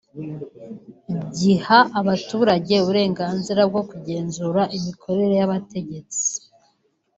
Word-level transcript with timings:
giha 1.37 1.79
abaturage 1.99 2.73
uburenganzira 2.83 3.61
bwo 3.69 3.81
kugenzura 3.89 4.61
imikorere 4.77 5.33
y’abategetsi 5.39 6.27